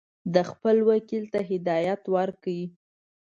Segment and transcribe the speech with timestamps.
[0.33, 2.57] ده خپل وکیل ته هدایت ورکړ.